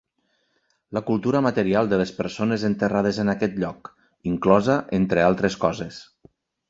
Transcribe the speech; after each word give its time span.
La 0.97 1.01
cultura 1.09 1.41
material 1.47 1.91
de 1.91 1.99
les 2.01 2.13
persones 2.21 2.65
enterrades 2.71 3.19
en 3.25 3.31
aquest 3.35 3.59
lloc, 3.65 3.93
inclosa 4.35 4.79
entre 5.01 5.27
altres 5.27 5.59
coses 5.67 6.01